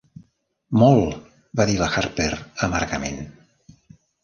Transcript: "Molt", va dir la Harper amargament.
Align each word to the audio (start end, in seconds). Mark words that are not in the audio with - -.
"Molt", 0.83 1.19
va 1.61 1.67
dir 1.71 1.77
la 1.83 1.91
Harper 2.03 2.29
amargament. 2.71 3.23